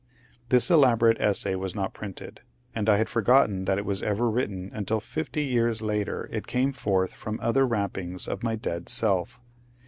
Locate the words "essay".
1.21-1.53